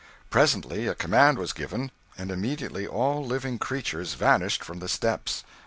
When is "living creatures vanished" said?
3.23-4.63